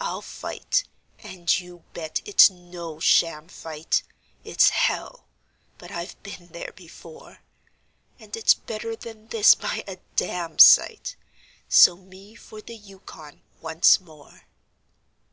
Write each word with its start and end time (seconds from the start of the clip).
I'll 0.00 0.22
fight 0.22 0.84
and 1.18 1.58
you 1.58 1.82
bet 1.92 2.22
it's 2.24 2.48
no 2.48 3.00
sham 3.00 3.48
fight; 3.48 4.04
It's 4.44 4.70
hell! 4.70 5.26
but 5.76 5.90
I've 5.90 6.22
been 6.22 6.50
there 6.52 6.72
before; 6.76 7.40
And 8.20 8.36
it's 8.36 8.54
better 8.54 8.94
than 8.94 9.26
this 9.26 9.56
by 9.56 9.82
a 9.88 9.96
damsite 10.14 11.16
So 11.68 11.96
me 11.96 12.36
for 12.36 12.60
the 12.62 12.76
Yukon 12.76 13.42
once 13.60 13.98
more. 13.98 14.42